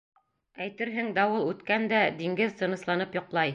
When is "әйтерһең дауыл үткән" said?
0.65-1.87